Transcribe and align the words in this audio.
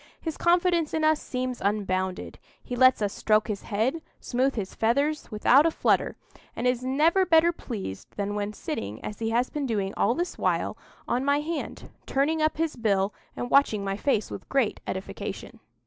His 0.19 0.35
confidence 0.35 0.95
in 0.95 1.03
us 1.03 1.21
seems 1.21 1.61
unbounded: 1.61 2.39
he 2.63 2.75
lets 2.75 3.03
us 3.03 3.13
stroke 3.13 3.47
his 3.47 3.61
head, 3.61 4.01
smooth 4.19 4.55
his 4.55 4.73
feathers, 4.73 5.29
without 5.29 5.67
a 5.67 5.69
flutter; 5.69 6.15
and 6.55 6.65
is 6.65 6.83
never 6.83 7.23
better 7.23 7.51
pleased 7.51 8.07
than 8.15 8.33
when 8.33 8.51
sitting, 8.51 8.99
as 9.05 9.19
he 9.19 9.29
has 9.29 9.51
been 9.51 9.67
doing 9.67 9.93
all 9.95 10.15
this 10.15 10.39
while, 10.39 10.75
on 11.07 11.23
my 11.23 11.39
hand, 11.41 11.91
turning 12.07 12.41
up 12.41 12.57
his 12.57 12.75
bill, 12.75 13.13
and 13.37 13.51
watching 13.51 13.83
my 13.85 13.95
face 13.95 14.31
with 14.31 14.49
great 14.49 14.79
edification. 14.87 15.59